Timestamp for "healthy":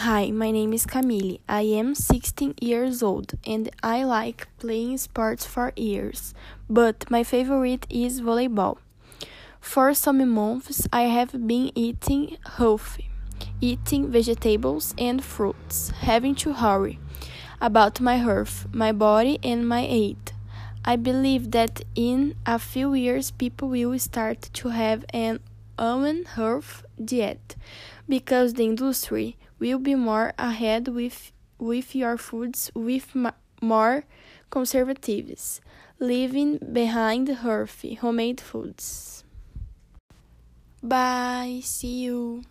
12.58-13.08, 37.28-37.94